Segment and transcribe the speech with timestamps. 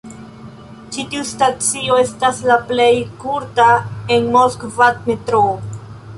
[0.95, 2.89] Ĉi tiu stacio estas la plej
[3.25, 3.69] kurta
[4.17, 5.55] en Moskva metroo.